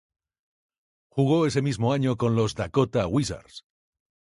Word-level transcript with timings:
Jugó 1.11 1.45
ese 1.45 1.61
mismo 1.61 1.93
año 1.93 2.17
con 2.17 2.35
los 2.35 2.55
Dakota 2.55 3.05
Wizards. 3.05 3.65